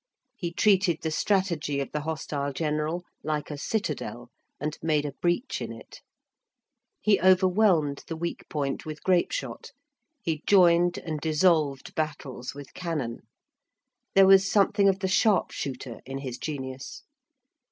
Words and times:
He 0.35 0.51
treated 0.51 1.03
the 1.03 1.11
strategy 1.11 1.79
of 1.79 1.91
the 1.91 1.99
hostile 2.01 2.53
general 2.53 3.03
like 3.21 3.51
a 3.51 3.55
citadel, 3.59 4.31
and 4.59 4.75
made 4.81 5.05
a 5.05 5.11
breach 5.11 5.61
in 5.61 5.71
it. 5.71 6.01
He 7.01 7.21
overwhelmed 7.21 8.03
the 8.07 8.15
weak 8.15 8.49
point 8.49 8.83
with 8.83 9.03
grape 9.03 9.31
shot; 9.31 9.73
he 10.23 10.41
joined 10.47 10.97
and 10.97 11.21
dissolved 11.21 11.93
battles 11.93 12.55
with 12.55 12.73
cannon. 12.73 13.19
There 14.15 14.25
was 14.25 14.51
something 14.51 14.89
of 14.89 15.01
the 15.01 15.07
sharpshooter 15.07 15.99
in 16.03 16.17
his 16.17 16.39
genius. 16.39 17.03